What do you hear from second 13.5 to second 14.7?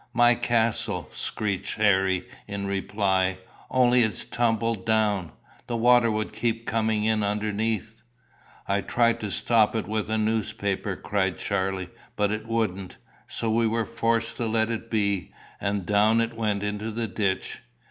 we were forced to